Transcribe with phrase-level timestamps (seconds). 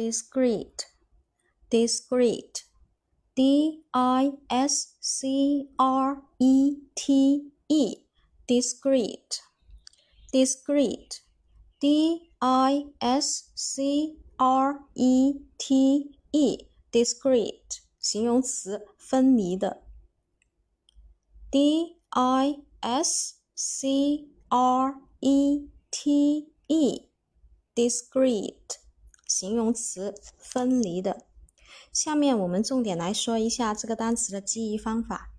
[0.00, 0.86] discrete,
[1.68, 2.64] discrete,
[3.36, 7.96] D I S C R E T E,
[8.48, 9.42] discrete,
[10.32, 11.20] discrete,
[11.82, 16.58] D I S C R E T E,
[16.90, 19.82] discrete，形容词，分离的。
[21.50, 27.10] D I S C R E T E,
[27.74, 28.79] discrete。
[29.30, 31.22] 形容词，分离的。
[31.92, 35.29] 下面我们重点来说一下这个单词的记忆方法。